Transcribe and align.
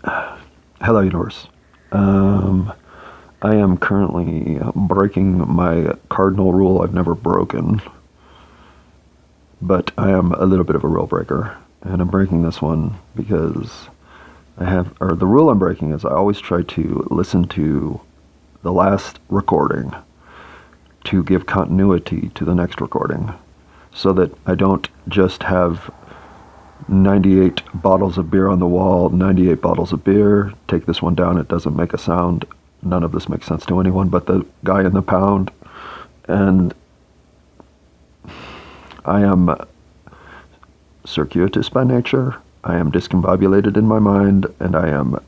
Hello, 0.80 1.00
universe. 1.00 1.46
Um, 1.92 2.72
I 3.42 3.54
am 3.56 3.76
currently 3.76 4.58
breaking 4.74 5.46
my 5.52 5.94
cardinal 6.08 6.54
rule 6.54 6.80
I've 6.80 6.94
never 6.94 7.14
broken, 7.14 7.82
but 9.60 9.90
I 9.98 10.10
am 10.10 10.32
a 10.32 10.46
little 10.46 10.64
bit 10.64 10.76
of 10.76 10.84
a 10.84 10.88
rule 10.88 11.06
breaker, 11.06 11.54
and 11.82 12.00
I'm 12.00 12.08
breaking 12.08 12.42
this 12.42 12.62
one 12.62 12.96
because 13.14 13.88
I 14.56 14.64
have, 14.64 14.94
or 15.00 15.14
the 15.14 15.26
rule 15.26 15.50
I'm 15.50 15.58
breaking 15.58 15.92
is 15.92 16.06
I 16.06 16.12
always 16.12 16.40
try 16.40 16.62
to 16.62 17.06
listen 17.10 17.46
to 17.48 18.00
the 18.62 18.72
last 18.72 19.18
recording 19.28 19.94
to 21.04 21.22
give 21.24 21.44
continuity 21.44 22.30
to 22.36 22.44
the 22.46 22.54
next 22.54 22.80
recording 22.80 23.34
so 23.92 24.14
that 24.14 24.34
I 24.46 24.54
don't 24.54 24.88
just 25.08 25.42
have 25.42 25.92
98 26.88 27.62
bottles 27.74 28.18
of 28.18 28.30
beer 28.30 28.48
on 28.48 28.58
the 28.58 28.66
wall, 28.66 29.08
98 29.10 29.60
bottles 29.60 29.92
of 29.92 30.04
beer, 30.04 30.52
take 30.68 30.86
this 30.86 31.02
one 31.02 31.14
down, 31.14 31.38
it 31.38 31.48
doesn't 31.48 31.76
make 31.76 31.92
a 31.92 31.98
sound. 31.98 32.44
None 32.82 33.04
of 33.04 33.12
this 33.12 33.28
makes 33.28 33.46
sense 33.46 33.66
to 33.66 33.80
anyone 33.80 34.08
but 34.08 34.26
the 34.26 34.46
guy 34.64 34.80
in 34.80 34.92
the 34.92 35.02
pound. 35.02 35.50
And 36.28 36.74
I 39.04 39.20
am 39.22 39.54
circuitous 41.04 41.68
by 41.68 41.84
nature. 41.84 42.36
I 42.64 42.76
am 42.76 42.92
discombobulated 42.92 43.76
in 43.76 43.86
my 43.86 43.98
mind, 43.98 44.46
and 44.60 44.76
I 44.76 44.88
am 44.88 45.18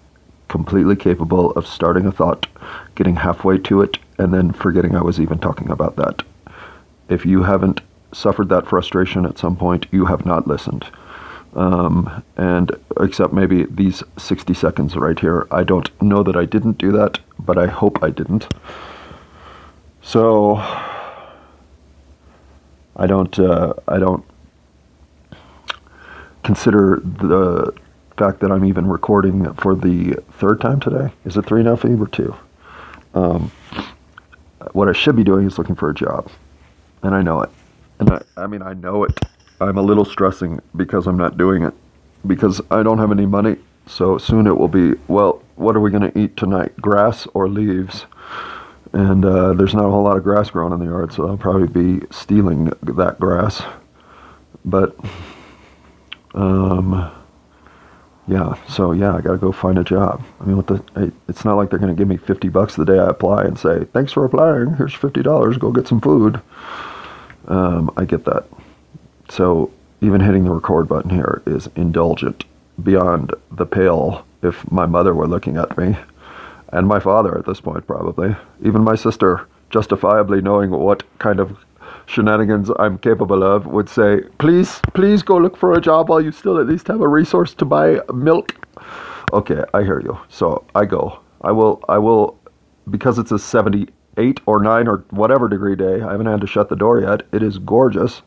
completely 0.49 0.97
capable 0.97 1.51
of 1.53 1.67
starting 1.67 2.07
a 2.07 2.13
thought, 2.13 2.47
getting 2.95 3.17
halfway 3.17 3.59
to 3.59 3.81
it, 3.81 3.99
and 4.19 4.35
then 4.35 4.53
forgetting 4.53 4.95
I 4.95 5.03
was 5.03 5.19
even 5.19 5.39
talking 5.39 5.71
about 5.71 5.97
that. 5.97 6.23
If 7.09 7.25
you 7.25 7.43
haven't 7.43 7.81
suffered 8.13 8.51
that 8.51 8.67
frustration 8.67 9.25
at 9.25 9.39
some 9.39 9.57
point, 9.57 9.87
you 9.91 10.05
have 10.07 10.27
not 10.27 10.47
listened. 10.47 10.87
Um, 11.55 12.23
and 12.37 12.73
except 13.01 13.33
maybe 13.33 13.65
these 13.65 14.03
60 14.17 14.55
seconds 14.55 14.97
right 14.97 15.19
here, 15.19 15.47
I 15.51 15.65
don't 15.65 15.91
know 16.03 16.23
that 16.23 16.37
I 16.37 16.47
didn't 16.47 16.79
do 16.79 16.93
that, 16.93 17.19
but 17.39 17.59
I 17.59 17.67
hope 17.67 18.03
I 18.03 18.11
didn't. 18.11 18.49
So 20.01 20.57
I 22.97 23.07
don't, 23.07 23.39
uh, 23.39 23.75
I 23.87 23.99
don't 23.99 24.25
consider 26.43 27.01
the 27.05 27.75
fact 28.17 28.41
that 28.41 28.51
I'm 28.51 28.65
even 28.65 28.87
recording 28.87 29.53
for 29.55 29.75
the 29.75 30.15
third 30.33 30.61
time 30.61 30.81
today. 30.81 31.13
Is 31.25 31.37
it 31.37 31.47
three 31.47 31.63
now, 31.63 31.77
Phoebe, 31.77 32.03
or 32.03 32.07
two? 32.07 32.35
Um, 33.15 33.51
what 34.73 34.89
I 34.89 34.93
should 34.93 35.17
be 35.17 35.25
doing 35.25 35.47
is 35.47 35.59
looking 35.59 35.75
for 35.75 35.91
a 35.91 35.95
job, 35.95 36.31
and 37.03 37.15
I 37.15 37.23
know 37.23 37.43
it. 37.43 37.51
And 37.99 38.11
I, 38.11 38.23
I 38.37 38.47
mean, 38.47 38.63
I 38.63 38.75
know 38.75 39.05
it. 39.05 39.19
I'm 39.63 39.79
a 39.79 39.83
little 39.83 40.05
stressing 40.05 40.61
because 40.77 41.07
I'm 41.07 41.17
not 41.17 41.37
doing 41.37 41.63
it 41.65 41.75
because 42.27 42.61
I 42.71 42.83
don't 42.83 42.99
have 42.99 43.13
any 43.13 43.27
money. 43.27 43.57
So 43.87 44.19
soon 44.19 44.47
it 44.47 44.57
will 44.57 44.69
be, 44.69 44.95
well, 45.09 45.43
what 45.57 45.77
are 45.77 45.81
we 45.81 45.91
going 45.91 46.11
to 46.11 46.19
eat 46.19 46.37
tonight? 46.37 46.77
Grass 46.81 47.27
or 47.35 47.49
leaves? 47.49 48.07
And 48.93 49.25
uh, 49.25 49.55
there's 49.55 49.75
not 49.75 49.87
a 49.87 49.91
whole 49.91 50.03
lot 50.03 50.17
of 50.17 50.23
grass 50.23 50.51
growing 50.51 50.73
in 50.73 50.79
the 50.81 50.87
yard, 50.87 51.13
so 51.13 51.27
I'll 51.27 51.37
probably 51.37 51.67
be 51.67 52.07
stealing 52.11 52.73
that 52.83 53.17
grass. 53.19 53.63
But, 54.65 54.95
um, 56.35 57.11
yeah, 58.29 58.55
so 58.69 58.93
yeah, 58.93 59.17
I 59.17 59.21
got 59.21 59.33
to 59.33 59.39
go 59.39 59.51
find 59.51 59.79
a 59.79 59.85
job. 59.85 60.23
I 60.41 60.45
mean, 60.45 60.57
what 60.57 60.67
the? 60.67 61.13
It's 61.27 61.45
not 61.45 61.57
like 61.57 61.71
they're 61.71 61.79
going 61.79 61.95
to 61.95 61.99
give 61.99 62.07
me 62.07 62.19
50 62.19 62.49
bucks 62.51 62.77
the 62.77 62.85
day 62.85 62.99
I 62.99 63.09
apply 63.09 63.45
and 63.45 63.59
say, 63.59 63.85
thanks 63.93 64.13
for 64.13 64.25
applying. 64.25 64.75
Here's 64.75 64.95
$50. 64.95 65.59
Go 65.59 65.73
get 65.73 65.89
some 65.89 66.01
food. 66.01 66.41
Um, 67.49 67.91
I 67.97 68.05
get 68.05 68.25
that. 68.27 68.47
So 69.33 69.71
even 70.03 70.21
hitting 70.21 70.45
the 70.45 70.51
record 70.51 70.89
button 70.89 71.09
here 71.09 71.41
is 71.47 71.67
indulgent 71.75 72.45
beyond 72.83 73.33
the 73.51 73.65
pale 73.65 74.27
if 74.43 74.71
my 74.71 74.85
mother 74.85 75.15
were 75.15 75.27
looking 75.27 75.57
at 75.57 75.79
me, 75.79 75.97
and 76.69 76.87
my 76.87 77.01
father 77.01 77.39
at 77.39 77.47
this 77.47 77.59
point 77.59 77.87
probably, 77.87 78.37
even 78.63 78.85
my 78.85 78.95
sister, 78.95 79.49
justifiably 79.71 80.43
knowing 80.43 80.71
what 80.71 81.05
kind 81.19 81.41
of 81.41 81.57
shenanigans 82.05 82.71
I'm 82.79 82.99
capable 82.99 83.43
of, 83.43 83.65
would 83.65 83.89
say, 83.89 84.21
please, 84.37 84.81
please 84.93 85.23
go 85.23 85.39
look 85.39 85.57
for 85.57 85.73
a 85.73 85.81
job 85.81 86.11
while 86.11 86.21
you 86.21 86.31
still 86.31 86.61
at 86.61 86.67
least 86.67 86.89
have 86.89 87.01
a 87.01 87.09
resource 87.09 87.55
to 87.55 87.65
buy 87.65 88.01
milk. 88.13 88.55
Okay, 89.33 89.65
I 89.73 89.83
hear 89.83 90.01
you. 90.01 90.19
So 90.29 90.63
I 90.75 90.85
go. 90.85 91.21
I 91.41 91.53
will, 91.53 91.83
I 91.89 91.97
will, 91.97 92.39
because 92.91 93.19
it's 93.19 93.33
a 93.33 93.39
78 93.39 94.41
or 94.45 94.63
9 94.63 94.89
or 94.89 95.07
whatever 95.09 95.49
degree 95.49 95.75
day, 95.75 96.03
I 96.03 96.11
haven't 96.11 96.27
had 96.27 96.43
to 96.43 96.47
shut 96.47 96.69
the 96.69 96.77
door 96.77 97.01
yet. 97.01 97.23
It 97.33 97.43
is 97.43 97.57
gorgeous. 97.57 98.21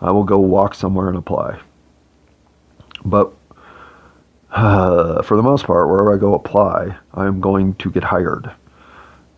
I 0.00 0.10
will 0.10 0.24
go 0.24 0.38
walk 0.38 0.74
somewhere 0.74 1.08
and 1.08 1.16
apply. 1.16 1.60
But 3.04 3.32
uh, 4.50 5.22
for 5.22 5.36
the 5.36 5.42
most 5.42 5.64
part, 5.66 5.88
wherever 5.88 6.14
I 6.14 6.18
go 6.18 6.34
apply, 6.34 6.96
I'm 7.12 7.40
going 7.40 7.74
to 7.74 7.90
get 7.90 8.04
hired. 8.04 8.52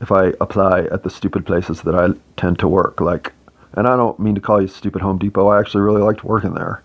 If 0.01 0.13
I 0.13 0.33
apply 0.41 0.83
at 0.93 1.03
the 1.03 1.11
stupid 1.11 1.47
places 1.47 1.83
that 1.83 1.95
I 1.95 2.09
tend 2.37 2.59
to 2.59 2.69
work, 2.69 3.01
like, 3.01 3.33
and 3.73 3.87
I 3.87 3.97
don't 3.97 4.21
mean 4.21 4.35
to 4.35 4.41
call 4.41 4.61
you 4.61 4.69
stupid 4.69 5.03
Home 5.03 5.19
Depot, 5.19 5.49
I 5.49 5.59
actually 5.59 5.83
really 5.83 6.03
liked 6.03 6.25
working 6.25 6.55
there. 6.55 6.83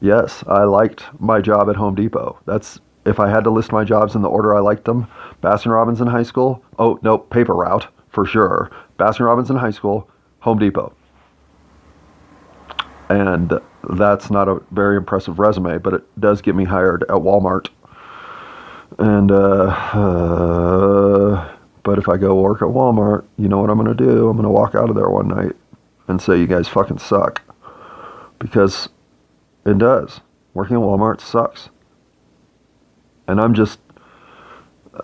Yes, 0.00 0.44
I 0.46 0.64
liked 0.64 1.04
my 1.18 1.40
job 1.40 1.70
at 1.70 1.76
Home 1.76 1.94
Depot. 1.94 2.38
That's 2.44 2.78
if 3.06 3.18
I 3.18 3.30
had 3.30 3.44
to 3.44 3.50
list 3.50 3.72
my 3.72 3.84
jobs 3.84 4.14
in 4.14 4.22
the 4.22 4.28
order 4.28 4.54
I 4.54 4.60
liked 4.60 4.84
them. 4.84 5.06
Baskin 5.42 5.72
Robbins 5.72 6.00
in 6.00 6.08
high 6.08 6.24
school. 6.24 6.62
Oh 6.78 6.98
no, 7.02 7.16
paper 7.16 7.54
route 7.54 7.86
for 8.10 8.26
sure. 8.26 8.70
Baskin 8.98 9.24
Robbins 9.24 9.48
in 9.48 9.56
high 9.56 9.70
school. 9.70 10.10
Home 10.40 10.58
Depot 10.58 10.92
and 13.08 13.52
that's 13.90 14.30
not 14.30 14.48
a 14.48 14.60
very 14.70 14.96
impressive 14.96 15.38
resume, 15.38 15.78
but 15.78 15.94
it 15.94 16.20
does 16.20 16.42
get 16.42 16.54
me 16.54 16.64
hired 16.64 17.02
at 17.04 17.08
Walmart. 17.10 17.68
And 18.98 19.30
uh, 19.30 19.66
uh, 19.66 21.56
but 21.82 21.98
if 21.98 22.08
I 22.08 22.16
go 22.16 22.34
work 22.34 22.62
at 22.62 22.68
Walmart, 22.68 23.24
you 23.36 23.48
know 23.48 23.58
what 23.58 23.70
I'm 23.70 23.76
gonna 23.76 23.94
do? 23.94 24.28
I'm 24.28 24.36
gonna 24.36 24.50
walk 24.50 24.74
out 24.74 24.88
of 24.88 24.96
there 24.96 25.10
one 25.10 25.28
night 25.28 25.54
and 26.08 26.20
say 26.20 26.38
you 26.38 26.46
guys 26.46 26.68
fucking 26.68 26.98
suck, 26.98 27.42
because 28.38 28.88
it 29.64 29.78
does. 29.78 30.20
Working 30.54 30.76
at 30.76 30.82
Walmart 30.82 31.20
sucks, 31.20 31.68
and 33.28 33.40
I'm 33.40 33.54
just 33.54 33.78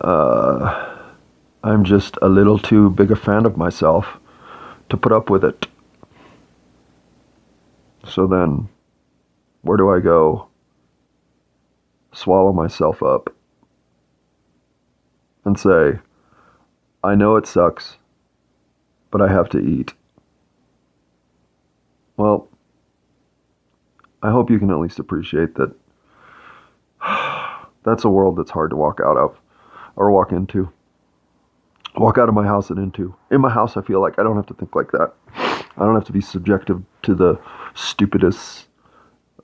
uh, 0.00 0.96
I'm 1.62 1.84
just 1.84 2.16
a 2.22 2.28
little 2.28 2.58
too 2.58 2.90
big 2.90 3.10
a 3.10 3.16
fan 3.16 3.44
of 3.46 3.56
myself 3.56 4.18
to 4.88 4.96
put 4.96 5.12
up 5.12 5.28
with 5.28 5.44
it. 5.44 5.66
So 8.08 8.26
then, 8.26 8.68
where 9.62 9.76
do 9.76 9.90
I 9.90 10.00
go? 10.00 10.48
Swallow 12.12 12.52
myself 12.52 13.02
up 13.02 13.34
and 15.44 15.58
say, 15.58 15.98
I 17.02 17.14
know 17.14 17.36
it 17.36 17.46
sucks, 17.46 17.96
but 19.10 19.22
I 19.22 19.28
have 19.28 19.48
to 19.50 19.58
eat. 19.58 19.94
Well, 22.16 22.48
I 24.22 24.30
hope 24.30 24.50
you 24.50 24.58
can 24.58 24.70
at 24.70 24.78
least 24.78 24.98
appreciate 24.98 25.54
that 25.56 25.74
that's 27.84 28.04
a 28.04 28.08
world 28.08 28.36
that's 28.36 28.50
hard 28.50 28.70
to 28.70 28.76
walk 28.76 29.00
out 29.04 29.16
of 29.16 29.36
or 29.96 30.10
walk 30.10 30.32
into. 30.32 30.70
Walk 31.96 32.18
out 32.18 32.28
of 32.28 32.34
my 32.34 32.44
house 32.44 32.70
and 32.70 32.78
into. 32.78 33.14
In 33.30 33.40
my 33.40 33.50
house, 33.50 33.76
I 33.76 33.82
feel 33.82 34.00
like 34.00 34.18
I 34.18 34.22
don't 34.22 34.36
have 34.36 34.46
to 34.46 34.54
think 34.54 34.74
like 34.74 34.92
that. 34.92 35.12
I 35.34 35.84
don't 35.84 35.94
have 35.94 36.04
to 36.06 36.12
be 36.12 36.20
subjective 36.20 36.82
to 37.02 37.14
the 37.14 37.38
stupidest 37.74 38.66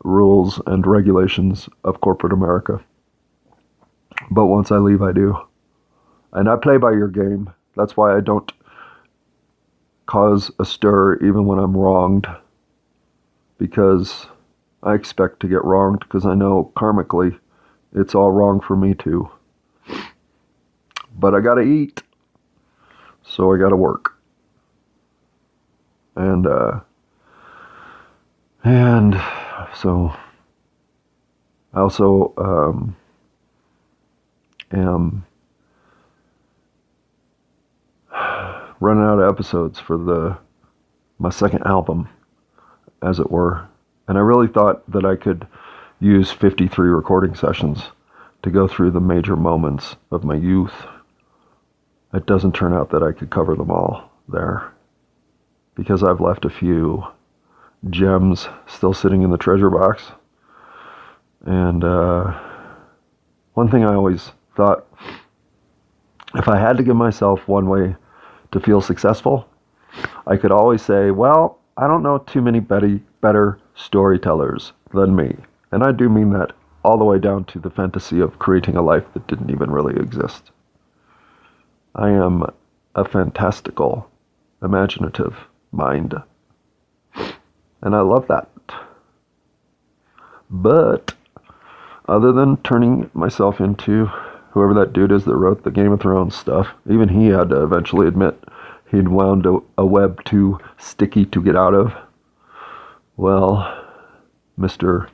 rules 0.04 0.60
and 0.66 0.86
regulations 0.86 1.68
of 1.84 2.00
corporate 2.00 2.32
America. 2.32 2.80
But 4.30 4.46
once 4.46 4.70
I 4.70 4.78
leave, 4.78 5.02
I 5.02 5.12
do. 5.12 5.36
And 6.32 6.48
I 6.48 6.56
play 6.56 6.76
by 6.76 6.92
your 6.92 7.08
game. 7.08 7.52
That's 7.76 7.96
why 7.96 8.16
I 8.16 8.20
don't 8.20 8.52
cause 10.06 10.50
a 10.58 10.64
stir 10.64 11.16
even 11.16 11.46
when 11.46 11.58
I'm 11.58 11.76
wronged. 11.76 12.26
Because 13.58 14.26
I 14.82 14.94
expect 14.94 15.40
to 15.40 15.48
get 15.48 15.64
wronged 15.64 16.00
because 16.00 16.24
I 16.24 16.34
know 16.34 16.72
karmically 16.76 17.38
it's 17.94 18.14
all 18.14 18.30
wrong 18.30 18.60
for 18.60 18.76
me 18.76 18.94
too. 18.94 19.30
But 21.18 21.34
I 21.34 21.40
gotta 21.40 21.62
eat. 21.62 22.02
So 23.24 23.52
I 23.52 23.58
gotta 23.58 23.76
work. 23.76 24.14
And, 26.14 26.46
uh, 26.46 26.80
and 28.68 29.14
so 29.74 30.14
I 31.72 31.80
also 31.80 32.34
um, 32.36 32.96
am 34.70 35.24
running 38.78 39.04
out 39.04 39.20
of 39.20 39.32
episodes 39.32 39.80
for 39.80 39.96
the 39.96 40.36
my 41.18 41.30
second 41.30 41.66
album, 41.66 42.10
as 43.02 43.18
it 43.18 43.30
were. 43.30 43.66
And 44.06 44.18
I 44.18 44.20
really 44.20 44.48
thought 44.48 44.88
that 44.90 45.04
I 45.04 45.16
could 45.16 45.46
use 45.98 46.30
53 46.30 46.88
recording 46.90 47.34
sessions 47.34 47.84
to 48.42 48.50
go 48.50 48.68
through 48.68 48.90
the 48.90 49.00
major 49.00 49.34
moments 49.34 49.96
of 50.10 50.24
my 50.24 50.34
youth. 50.34 50.86
It 52.12 52.26
doesn't 52.26 52.54
turn 52.54 52.74
out 52.74 52.90
that 52.90 53.02
I 53.02 53.12
could 53.12 53.30
cover 53.30 53.56
them 53.56 53.70
all 53.70 54.10
there 54.28 54.72
because 55.74 56.02
I've 56.04 56.20
left 56.20 56.44
a 56.44 56.50
few 56.50 57.04
gems 57.90 58.48
still 58.66 58.94
sitting 58.94 59.22
in 59.22 59.30
the 59.30 59.38
treasure 59.38 59.70
box. 59.70 60.12
And 61.44 61.84
uh, 61.84 62.38
one 63.54 63.70
thing 63.70 63.84
I 63.84 63.94
always 63.94 64.32
thought 64.56 64.86
if 66.34 66.48
I 66.48 66.58
had 66.58 66.76
to 66.76 66.82
give 66.82 66.96
myself 66.96 67.46
one 67.48 67.68
way 67.68 67.96
to 68.52 68.60
feel 68.60 68.80
successful, 68.80 69.48
I 70.26 70.36
could 70.36 70.52
always 70.52 70.82
say, 70.82 71.10
well, 71.10 71.60
I 71.76 71.86
don't 71.86 72.02
know 72.02 72.18
too 72.18 72.42
many 72.42 72.60
better, 72.60 73.00
better 73.20 73.58
storytellers 73.74 74.72
than 74.92 75.16
me. 75.16 75.36
And 75.70 75.82
I 75.82 75.92
do 75.92 76.08
mean 76.08 76.30
that 76.30 76.52
all 76.84 76.98
the 76.98 77.04
way 77.04 77.18
down 77.18 77.44
to 77.44 77.58
the 77.58 77.70
fantasy 77.70 78.20
of 78.20 78.38
creating 78.38 78.76
a 78.76 78.82
life 78.82 79.04
that 79.14 79.26
didn't 79.26 79.50
even 79.50 79.70
really 79.70 80.00
exist. 80.00 80.50
I 81.94 82.10
am 82.10 82.44
a 82.94 83.04
fantastical, 83.04 84.10
imaginative 84.62 85.36
mind. 85.72 86.14
And 87.82 87.94
I 87.94 88.00
love 88.00 88.26
that. 88.28 88.48
But 90.50 91.14
other 92.08 92.32
than 92.32 92.56
turning 92.58 93.10
myself 93.14 93.60
into 93.60 94.06
whoever 94.50 94.74
that 94.74 94.92
dude 94.92 95.12
is 95.12 95.24
that 95.24 95.36
wrote 95.36 95.62
the 95.62 95.70
Game 95.70 95.92
of 95.92 96.00
Thrones 96.00 96.34
stuff, 96.34 96.68
even 96.90 97.08
he 97.08 97.26
had 97.26 97.50
to 97.50 97.62
eventually 97.62 98.08
admit 98.08 98.42
he'd 98.90 99.08
wound 99.08 99.46
a, 99.46 99.58
a 99.76 99.84
web 99.84 100.24
too 100.24 100.58
sticky 100.78 101.26
to 101.26 101.42
get 101.42 101.56
out 101.56 101.74
of. 101.74 101.92
Well, 103.16 103.84
Mr. 104.58 105.08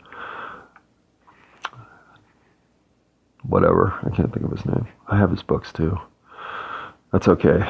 Whatever, 3.42 3.92
I 4.02 4.14
can't 4.14 4.32
think 4.32 4.46
of 4.46 4.52
his 4.52 4.64
name. 4.64 4.86
I 5.08 5.18
have 5.18 5.30
his 5.30 5.42
books 5.42 5.72
too. 5.72 5.98
That's 7.12 7.28
okay. 7.28 7.60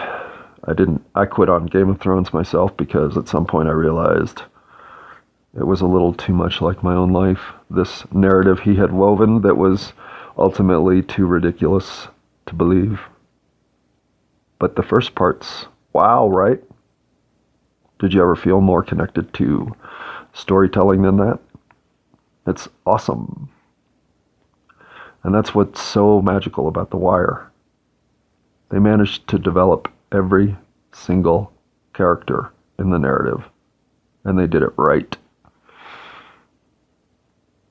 I 0.66 0.72
didn't. 0.72 1.04
I 1.14 1.26
quit 1.26 1.48
on 1.48 1.66
Game 1.66 1.90
of 1.90 2.00
Thrones 2.00 2.32
myself 2.32 2.76
because 2.76 3.16
at 3.16 3.28
some 3.28 3.44
point 3.44 3.68
I 3.68 3.72
realized 3.72 4.42
it 5.56 5.66
was 5.66 5.80
a 5.80 5.86
little 5.86 6.12
too 6.12 6.32
much 6.32 6.60
like 6.60 6.82
my 6.82 6.94
own 6.94 7.12
life. 7.12 7.52
This 7.70 8.04
narrative 8.12 8.60
he 8.60 8.74
had 8.74 8.92
woven 8.92 9.42
that 9.42 9.56
was 9.56 9.92
ultimately 10.36 11.02
too 11.02 11.26
ridiculous 11.26 12.08
to 12.46 12.54
believe. 12.54 13.00
But 14.58 14.76
the 14.76 14.82
first 14.82 15.14
part's 15.14 15.66
wow, 15.92 16.28
right? 16.28 16.62
Did 18.00 18.12
you 18.12 18.22
ever 18.22 18.34
feel 18.34 18.60
more 18.60 18.82
connected 18.82 19.32
to 19.34 19.74
storytelling 20.32 21.02
than 21.02 21.18
that? 21.18 21.38
It's 22.46 22.68
awesome. 22.84 23.48
And 25.22 25.34
that's 25.34 25.54
what's 25.54 25.80
so 25.80 26.20
magical 26.20 26.68
about 26.68 26.90
The 26.90 26.96
Wire. 26.96 27.50
They 28.70 28.78
managed 28.78 29.28
to 29.28 29.38
develop 29.38 29.90
every 30.12 30.56
single 30.92 31.52
character 31.94 32.52
in 32.78 32.90
the 32.90 32.98
narrative, 32.98 33.44
and 34.24 34.38
they 34.38 34.46
did 34.46 34.62
it 34.62 34.72
right. 34.76 35.16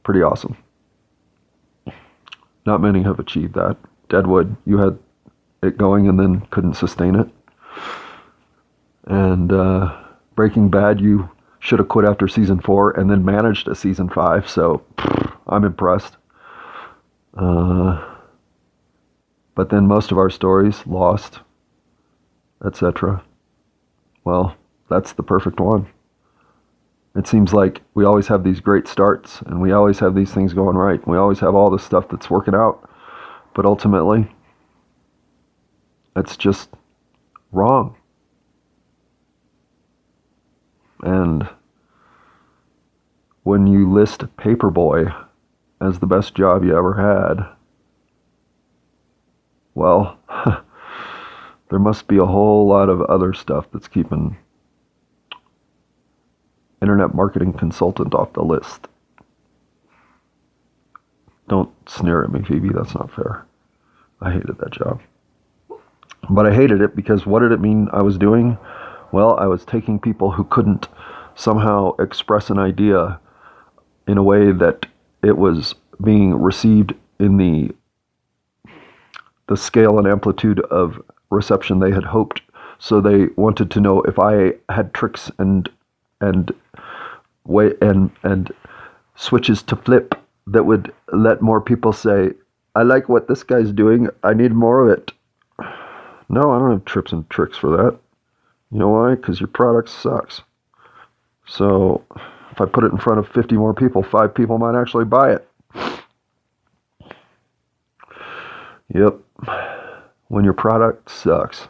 Pretty 0.04 0.22
awesome. 0.22 0.58
Not 2.66 2.82
many 2.82 3.04
have 3.04 3.20
achieved 3.20 3.56
that. 3.56 3.78
Deadwood, 4.10 4.56
you 4.66 4.78
had 4.78 5.00
it 5.62 5.78
going 5.78 6.08
and 6.08 6.20
then 6.20 6.42
couldn't 6.52 6.76
sustain 6.76 7.16
it. 7.16 7.30
And 9.06 9.52
uh, 9.52 9.98
Breaking 10.36 10.70
Bad, 10.70 11.00
you 11.00 11.30
should 11.60 11.80
have 11.80 11.88
quit 11.88 12.08
after 12.08 12.28
season 12.28 12.60
four 12.60 12.92
and 12.92 13.10
then 13.10 13.24
managed 13.24 13.68
a 13.68 13.76
season 13.76 14.10
five. 14.10 14.50
So 14.50 14.84
pff, 14.98 15.38
I'm 15.48 15.64
impressed. 15.64 16.18
Uh, 17.36 18.16
but 19.56 19.70
then 19.70 19.88
most 19.88 20.12
of 20.12 20.18
our 20.18 20.30
stories, 20.30 20.86
Lost, 20.86 21.40
etc. 22.66 23.24
Well, 24.24 24.56
that's 24.90 25.14
the 25.14 25.24
perfect 25.24 25.60
one. 25.60 25.88
It 27.16 27.28
seems 27.28 27.54
like 27.54 27.82
we 27.94 28.06
always 28.06 28.28
have 28.28 28.44
these 28.44 28.60
great 28.60 28.88
starts 28.88 29.42
and 29.42 29.62
we 29.62 29.72
always 29.72 30.00
have 30.00 30.16
these 30.16 30.32
things 30.32 30.54
going 30.54 30.76
right. 30.76 31.06
We 31.08 31.18
always 31.18 31.40
have 31.40 31.54
all 31.54 31.70
this 31.70 31.84
stuff 31.84 32.10
that's 32.10 32.30
working 32.30 32.56
out. 32.56 32.90
But 33.54 33.66
ultimately, 33.66 34.32
it's 36.16 36.36
just 36.36 36.70
wrong. 37.52 37.96
And 41.04 41.48
when 43.44 43.68
you 43.68 43.92
list 43.92 44.22
Paperboy 44.38 45.14
as 45.80 46.00
the 46.00 46.08
best 46.08 46.34
job 46.34 46.64
you 46.64 46.76
ever 46.76 46.96
had, 46.96 47.46
well, 49.76 50.18
there 51.70 51.80
must 51.80 52.08
be 52.08 52.18
a 52.18 52.26
whole 52.26 52.68
lot 52.68 52.90
of 52.90 53.02
other 53.02 53.34
stuff 53.34 53.68
that's 53.72 53.88
keeping 53.88 54.38
internet 56.94 57.16
marketing 57.16 57.54
consultant 57.54 58.14
off 58.14 58.34
the 58.34 58.44
list. 58.44 58.88
Don't 61.50 61.72
sneer 61.90 62.24
at 62.24 62.32
me, 62.32 62.44
Phoebe. 62.44 62.70
That's 62.70 62.94
not 62.94 63.12
fair. 63.12 63.46
I 64.22 64.32
hated 64.32 64.58
that 64.60 64.72
job. 64.72 65.02
But 66.30 66.46
I 66.46 66.54
hated 66.54 66.82
it 66.82 66.96
because 66.96 67.26
what 67.26 67.40
did 67.40 67.52
it 67.52 67.60
mean 67.60 67.90
I 67.92 68.04
was 68.04 68.18
doing? 68.18 68.58
Well, 69.12 69.38
I 69.38 69.48
was 69.48 69.66
taking 69.66 70.00
people 70.00 70.32
who 70.32 70.44
couldn't 70.46 70.88
somehow 71.36 71.96
express 71.98 72.50
an 72.50 72.60
idea 72.60 73.20
in 74.08 74.18
a 74.18 74.24
way 74.24 74.52
that 74.52 74.86
it 75.24 75.38
was 75.38 75.76
being 76.04 76.36
received 76.36 76.94
in 77.20 77.38
the 77.38 77.72
the 79.48 79.58
scale 79.58 79.98
and 79.98 80.08
amplitude 80.08 80.60
of 80.62 81.02
reception 81.30 81.80
they 81.80 81.92
had 81.92 82.04
hoped. 82.04 82.42
So 82.80 83.02
they 83.02 83.28
wanted 83.36 83.70
to 83.72 83.82
know 83.82 84.02
if 84.04 84.20
I 84.20 84.54
had 84.70 84.94
tricks 84.94 85.32
and 85.40 85.70
and 86.22 86.54
way 87.46 87.74
and 87.82 88.10
and 88.24 88.52
switches 89.16 89.62
to 89.64 89.76
flip 89.76 90.16
that 90.48 90.64
would 90.66 90.94
let 91.12 91.42
more 91.42 91.62
people 91.62 91.94
say, 91.94 92.34
"I 92.76 92.84
like 92.84 93.10
what 93.10 93.28
this 93.28 93.44
guy's 93.44 93.72
doing. 93.72 94.10
I 94.24 94.34
need 94.34 94.54
more 94.54 94.82
of 94.82 94.98
it." 94.98 95.12
No, 96.30 96.52
I 96.52 96.60
don't 96.60 96.72
have 96.72 96.86
trips 96.86 97.12
and 97.12 97.30
tricks 97.30 97.58
for 97.58 97.70
that. 97.78 97.98
You 98.72 98.80
know 98.80 98.90
why? 98.90 99.16
Because 99.16 99.40
your 99.40 99.50
product 99.50 99.90
sucks. 99.90 100.42
So 101.46 102.04
if 102.52 102.62
I 102.62 102.66
put 102.66 102.84
it 102.84 102.92
in 102.92 102.98
front 102.98 103.20
of 103.20 103.28
50 103.28 103.56
more 103.58 103.74
people, 103.74 104.02
five 104.02 104.34
people 104.34 104.58
might 104.58 104.80
actually 104.80 105.06
buy 105.06 105.34
it. 105.34 105.48
Yep. 108.94 109.20
When 110.28 110.44
your 110.44 110.54
product 110.54 111.10
sucks, 111.10 111.68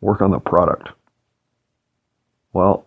work 0.00 0.20
on 0.20 0.30
the 0.30 0.38
product. 0.38 0.88
Well, 2.52 2.86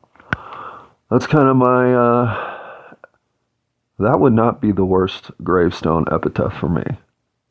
that's 1.09 1.27
kind 1.27 1.47
of 1.47 1.55
my. 1.55 1.93
Uh, 1.93 2.53
that 3.99 4.19
would 4.19 4.33
not 4.33 4.61
be 4.61 4.71
the 4.71 4.85
worst 4.85 5.31
gravestone 5.43 6.05
epitaph 6.11 6.59
for 6.59 6.69
me. 6.69 6.83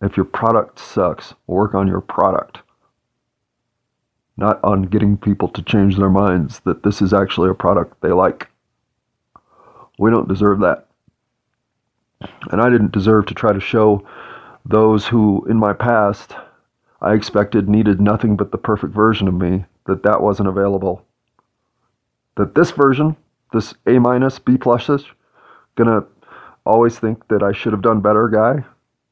If 0.01 0.17
your 0.17 0.27
product 0.27 0.79
sucks, 0.79 1.35
work 1.47 1.75
on 1.75 1.89
your 1.89 2.01
product. 2.01 2.59
Not 4.37 4.61
on 4.63 4.83
getting 4.83 5.17
people 5.17 5.49
to 5.49 5.63
change 5.63 5.97
their 5.97 6.11
minds 6.11 6.61
that 6.61 6.83
this 6.83 7.01
is 7.01 7.13
actually 7.13 7.49
a 7.49 7.55
product 7.55 8.01
they 8.03 8.13
like. 8.13 8.49
We 9.99 10.11
don't 10.11 10.29
deserve 10.29 10.61
that. 10.61 10.87
And 12.51 12.61
I 12.61 12.69
didn't 12.69 12.93
deserve 12.93 13.27
to 13.27 13.35
try 13.35 13.53
to 13.53 13.61
show 13.61 14.07
those 14.65 15.07
who, 15.07 15.47
in 15.49 15.57
my 15.57 15.73
past, 15.73 16.35
I 17.01 17.15
expected 17.15 17.69
needed 17.69 18.01
nothing 18.01 18.37
but 18.37 18.53
the 18.53 18.59
perfect 18.59 18.95
version 18.95 19.29
of 19.29 19.35
me, 19.35 19.65
that 19.87 20.03
that 20.03 20.23
wasn't 20.23 20.49
available. 20.49 21.05
That 22.37 22.55
this 22.55 22.71
version, 22.71 23.17
this 23.53 23.75
A 23.87 23.99
minus, 23.99 24.39
B 24.39 24.57
pluses, 24.57 25.05
gonna 25.77 26.05
always 26.65 26.99
think 26.99 27.29
that 27.29 27.43
I 27.43 27.53
should 27.53 27.73
have 27.73 27.83
done 27.83 28.01
better 28.01 28.29
guy. 28.29 28.65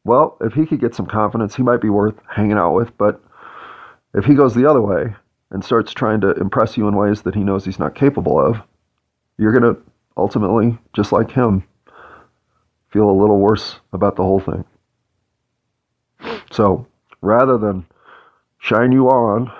Well, 0.05 0.37
if 0.41 0.53
he 0.53 0.67
could 0.67 0.81
get 0.81 0.95
some 0.95 1.07
confidence, 1.07 1.55
he 1.55 1.62
might 1.62 1.81
be 1.81 1.88
worth 1.88 2.14
hanging 2.29 2.59
out 2.59 2.75
with. 2.75 2.97
But 2.99 3.23
if 4.14 4.25
he 4.25 4.35
goes 4.35 4.55
the 4.55 4.69
other 4.69 4.83
way 4.83 5.14
and 5.50 5.64
starts 5.64 5.93
trying 5.93 6.21
to 6.23 6.33
impress 6.33 6.76
you 6.76 6.88
in 6.88 6.97
ways 6.97 7.23
that 7.23 7.35
he 7.35 7.43
knows 7.45 7.64
he's 7.64 7.79
not 7.79 7.95
capable 7.95 8.38
of, 8.38 8.61
you're 9.38 9.53
gonna 9.53 9.76
ultimately, 10.17 10.79
just 10.93 11.12
like 11.12 11.31
him, 11.31 11.64
feel 12.91 13.11
a 13.11 13.21
little 13.21 13.38
worse 13.38 13.81
about 13.93 14.17
the 14.17 14.23
whole 14.23 14.41
thing. 14.41 14.64
So 16.53 16.87
rather 17.21 17.59
than 17.59 17.87
shine 18.59 18.93
you 18.93 19.09
on, 19.09 19.50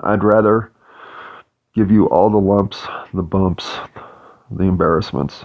I'd 0.00 0.24
rather 0.24 0.72
give 1.74 1.90
you 1.90 2.06
all 2.08 2.30
the 2.30 2.38
lumps, 2.38 2.86
the 3.12 3.22
bumps, 3.22 3.78
the 4.56 4.64
embarrassments. 4.64 5.44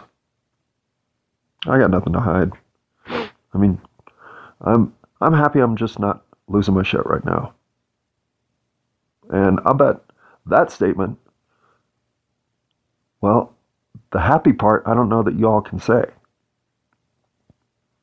I 1.68 1.78
got 1.78 1.92
nothing 1.92 2.14
to 2.14 2.20
hide. 2.20 2.52
I 3.08 3.58
mean, 3.58 3.80
I'm 4.62 4.94
I'm 5.22 5.34
happy 5.34 5.60
I'm 5.60 5.76
just 5.76 6.00
not 6.00 6.24
losing 6.48 6.74
my 6.74 6.84
shit 6.84 7.06
right 7.06 7.24
now. 7.26 7.54
And 9.30 9.60
I 9.66 9.74
bet 9.74 9.98
that 10.46 10.72
statement 10.72 11.18
well, 13.22 13.54
the 14.12 14.20
happy 14.20 14.54
part 14.54 14.84
I 14.86 14.94
don't 14.94 15.10
know 15.10 15.24
that 15.24 15.38
y'all 15.38 15.62
can 15.62 15.80
say. 15.80 16.06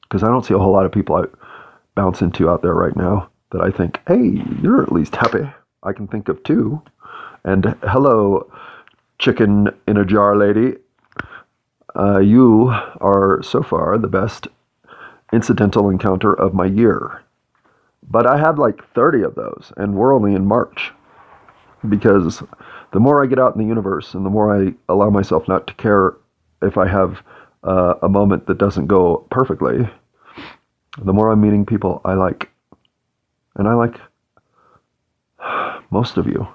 Because 0.03 0.23
I 0.23 0.29
don't 0.29 0.45
see 0.45 0.55
a 0.55 0.59
whole 0.59 0.73
lot 0.73 0.87
of 0.87 0.93
people 0.93 1.17
I 1.17 1.25
bounce 1.95 2.21
into 2.21 2.49
out 2.49 2.63
there 2.63 2.75
right 2.75 2.95
now 2.97 3.31
that 3.51 3.61
I 3.61 3.71
think, 3.71 4.01
hey, 4.07 4.43
you're 4.63 4.83
at 4.83 4.93
least 4.93 5.17
happy. 5.17 5.49
I 5.83 5.93
can 5.93 6.07
think 6.07 6.29
of 6.29 6.43
two. 6.43 6.83
And 7.45 7.77
hello, 7.83 8.51
chicken 9.19 9.69
in 9.89 9.97
a 9.97 10.05
jar 10.05 10.37
lady. 10.37 10.77
Uh, 11.97 12.19
you 12.19 12.69
are 13.01 13.43
so 13.43 13.63
far 13.63 13.97
the 13.97 14.09
best 14.09 14.49
incidental 15.33 15.89
encounter 15.89 16.33
of 16.33 16.55
my 16.55 16.67
year. 16.67 17.23
But 18.09 18.27
I 18.27 18.39
had 18.39 18.59
like 18.59 18.87
30 18.95 19.23
of 19.23 19.35
those, 19.35 19.73
and 19.77 19.95
we're 19.95 20.15
only 20.15 20.35
in 20.35 20.47
March. 20.47 20.93
Because 21.89 22.43
the 22.93 23.01
more 23.01 23.23
I 23.23 23.27
get 23.27 23.39
out 23.39 23.55
in 23.55 23.61
the 23.61 23.69
universe 23.69 24.15
and 24.15 24.25
the 24.25 24.31
more 24.31 24.55
I 24.55 24.75
allow 24.89 25.11
myself 25.11 25.47
not 25.49 25.67
to 25.67 25.75
care 25.75 26.17
if 26.63 26.77
I 26.77 26.89
have 26.89 27.23
uh, 27.63 27.95
a 28.03 28.09
moment 28.09 28.47
that 28.47 28.59
doesn't 28.59 28.87
go 28.87 29.27
perfectly, 29.31 29.89
the 30.99 31.13
more 31.13 31.31
I'm 31.31 31.41
meeting 31.41 31.67
people 31.67 32.01
I 32.05 32.15
like. 32.15 32.51
And 33.55 33.69
I 33.69 33.75
like 33.75 34.01
most 35.91 36.17
of 36.17 36.27
you. 36.27 36.47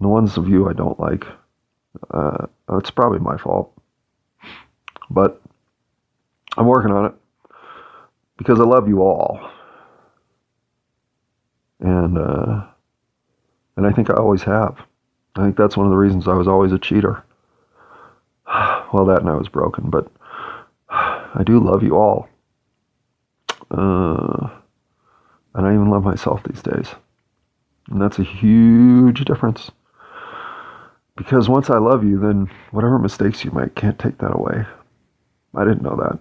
The 0.00 0.08
ones 0.08 0.36
of 0.36 0.48
you 0.48 0.68
I 0.68 0.72
don't 0.72 0.98
like, 1.00 1.26
uh, 2.10 2.46
it's 2.74 2.90
probably 2.90 3.18
my 3.18 3.36
fault. 3.36 3.72
But 5.10 5.40
I'm 6.56 6.66
working 6.66 6.92
on 6.92 7.06
it 7.06 7.14
because 8.36 8.60
I 8.60 8.64
love 8.64 8.88
you 8.88 9.02
all. 9.02 9.50
And 11.80 12.18
uh, 12.18 12.66
and 13.76 13.86
I 13.86 13.92
think 13.92 14.10
I 14.10 14.14
always 14.14 14.42
have. 14.42 14.78
I 15.36 15.44
think 15.44 15.56
that's 15.56 15.76
one 15.76 15.86
of 15.86 15.92
the 15.92 15.98
reasons 15.98 16.26
I 16.26 16.34
was 16.34 16.48
always 16.48 16.72
a 16.72 16.78
cheater. 16.78 17.24
Well, 18.90 19.04
that 19.04 19.20
and 19.20 19.28
I 19.28 19.34
was 19.34 19.48
broken, 19.48 19.90
but 19.90 20.10
I 20.88 21.42
do 21.44 21.60
love 21.60 21.82
you 21.82 21.94
all. 21.94 22.26
Uh, 23.70 24.48
and 25.54 25.66
I 25.66 25.74
even 25.74 25.90
love 25.90 26.04
myself 26.04 26.42
these 26.44 26.62
days. 26.62 26.94
And 27.90 28.00
that's 28.00 28.18
a 28.18 28.24
huge 28.24 29.26
difference. 29.26 29.70
Because 31.18 31.48
once 31.48 31.68
I 31.68 31.78
love 31.78 32.04
you, 32.04 32.18
then 32.18 32.48
whatever 32.70 32.96
mistakes 32.96 33.44
you 33.44 33.50
make 33.50 33.74
can't 33.74 33.98
take 33.98 34.18
that 34.18 34.36
away. 34.36 34.64
I 35.54 35.64
didn't 35.64 35.82
know 35.82 35.96
that. 35.96 36.20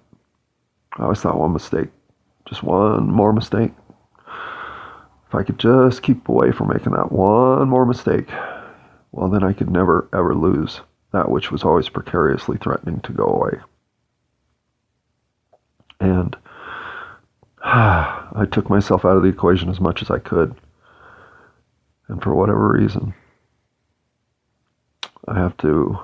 I 0.98 1.04
always 1.04 1.20
thought 1.20 1.40
one 1.40 1.54
mistake, 1.54 1.90
just 2.50 2.64
one 2.64 3.12
more 3.12 3.32
mistake. 3.32 3.72
If 5.28 5.36
I 5.36 5.44
could 5.44 5.60
just 5.60 6.02
keep 6.02 6.28
away 6.28 6.52
from 6.52 6.70
making 6.70 6.94
that 6.94 7.12
one 7.12 7.70
more 7.70 7.86
mistake, 7.86 8.28
well, 9.12 9.30
then 9.30 9.44
I 9.44 9.54
could 9.54 9.70
never, 9.70 10.10
ever 10.14 10.34
lose 10.34 10.82
that 11.14 11.30
which 11.30 11.52
was 11.52 11.64
always 11.64 11.90
precariously 11.90 12.58
threatening 12.58 13.00
to 13.02 13.14
go 13.14 13.26
away. 13.26 13.60
And 16.00 16.36
I 17.64 18.48
took 18.52 18.68
myself 18.68 19.06
out 19.06 19.18
of 19.18 19.24
the 19.24 19.30
equation 19.30 19.70
as 19.70 19.80
much 19.80 20.02
as 20.02 20.10
I 20.10 20.18
could. 20.18 20.56
And 22.08 22.22
for 22.24 22.34
whatever 22.34 22.72
reason, 22.72 23.14
I 25.28 25.38
have 25.38 25.58
to 25.58 26.00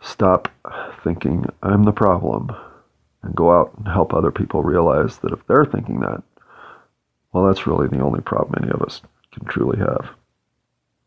stop 0.00 0.48
thinking 1.04 1.46
I'm 1.62 1.84
the 1.84 1.92
problem 1.92 2.50
and 3.22 3.34
go 3.34 3.52
out 3.52 3.72
and 3.76 3.86
help 3.86 4.12
other 4.12 4.30
people 4.30 4.62
realize 4.62 5.18
that 5.18 5.32
if 5.32 5.46
they're 5.46 5.64
thinking 5.64 6.00
that, 6.00 6.22
well, 7.32 7.46
that's 7.46 7.66
really 7.66 7.86
the 7.88 8.00
only 8.00 8.20
problem 8.20 8.62
any 8.62 8.72
of 8.72 8.82
us 8.82 9.02
can 9.32 9.44
truly 9.44 9.78
have. 9.78 10.10